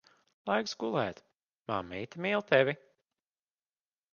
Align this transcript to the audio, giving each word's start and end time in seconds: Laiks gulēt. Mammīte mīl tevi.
Laiks 0.51 0.71
gulēt. 0.83 1.21
Mammīte 1.73 2.23
mīl 2.27 2.45
tevi. 2.53 2.77